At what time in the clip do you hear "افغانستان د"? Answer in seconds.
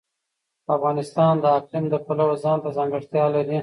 0.75-1.45